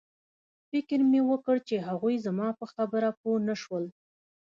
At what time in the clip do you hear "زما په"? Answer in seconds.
2.25-2.65